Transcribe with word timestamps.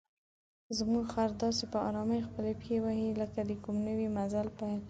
زموږ 0.77 1.05
خر 1.13 1.29
داسې 1.43 1.63
په 1.73 1.77
آرامۍ 1.89 2.19
خپلې 2.27 2.51
پښې 2.59 2.77
وهي 2.83 3.09
لکه 3.21 3.39
د 3.49 3.51
کوم 3.63 3.77
نوي 3.87 4.07
مزل 4.17 4.47
پیل. 4.57 4.79